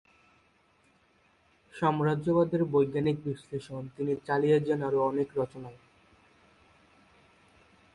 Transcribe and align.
সাম্রাজ্যবাদের 1.73 2.61
বৈজ্ঞানিক 2.65 3.17
বিশ্লেষণ 3.25 3.81
তিনি 3.97 4.13
চালিয়ে 4.27 4.57
যান 4.59 4.81
আরো 4.83 4.99
অনেক 5.03 5.27
রচনায়। 5.35 5.79